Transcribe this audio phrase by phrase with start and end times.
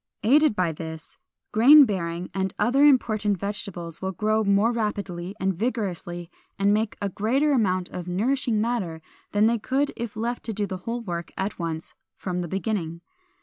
[0.23, 1.19] Aided by this,
[1.51, 7.07] grain bearing and other important vegetables will grow more rapidly and vigorously, and make a
[7.07, 11.31] greater amount of nourishing matter, than they could if left to do the whole work
[11.37, 13.01] at once from the beginning.